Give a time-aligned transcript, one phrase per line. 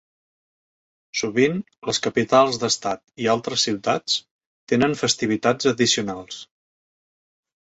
[1.19, 4.17] Sovint, les capitals d'estat i altres ciutats
[4.75, 6.41] tenen festivitats addicionals.